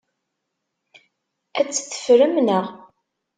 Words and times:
Ad 1.59 1.67
tt-teffrem, 1.69 2.33
naɣ? 2.41 2.65